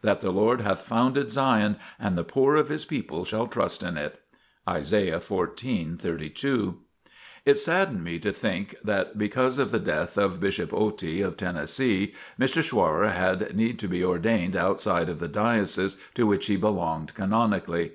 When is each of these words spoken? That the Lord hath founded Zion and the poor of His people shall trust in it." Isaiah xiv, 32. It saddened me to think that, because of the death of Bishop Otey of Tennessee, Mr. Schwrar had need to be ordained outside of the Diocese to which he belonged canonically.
That 0.00 0.20
the 0.20 0.30
Lord 0.30 0.60
hath 0.60 0.82
founded 0.86 1.32
Zion 1.32 1.74
and 1.98 2.16
the 2.16 2.22
poor 2.22 2.54
of 2.54 2.68
His 2.68 2.84
people 2.84 3.24
shall 3.24 3.48
trust 3.48 3.82
in 3.82 3.96
it." 3.96 4.20
Isaiah 4.68 5.18
xiv, 5.18 5.98
32. 5.98 6.78
It 7.44 7.58
saddened 7.58 8.04
me 8.04 8.20
to 8.20 8.30
think 8.32 8.76
that, 8.84 9.18
because 9.18 9.58
of 9.58 9.72
the 9.72 9.80
death 9.80 10.16
of 10.16 10.38
Bishop 10.38 10.70
Otey 10.70 11.20
of 11.26 11.36
Tennessee, 11.36 12.14
Mr. 12.38 12.62
Schwrar 12.62 13.12
had 13.12 13.56
need 13.56 13.80
to 13.80 13.88
be 13.88 14.04
ordained 14.04 14.54
outside 14.54 15.08
of 15.08 15.18
the 15.18 15.26
Diocese 15.26 15.96
to 16.14 16.28
which 16.28 16.46
he 16.46 16.54
belonged 16.56 17.12
canonically. 17.16 17.90